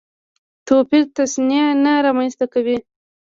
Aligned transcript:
توپیر 0.67 1.03
تصنع 1.15 1.63
نه 1.83 1.93
رامنځته 2.05 2.45
کوي. 2.53 2.77